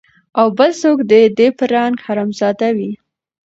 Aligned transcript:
او 0.39 0.47
بل 0.57 0.71
څوک 0.81 0.97
د 1.11 1.13
ده 1.37 1.47
په 1.57 1.63
رنګ 1.73 1.95
حرامزاده 2.05 2.69
وي 2.77 2.91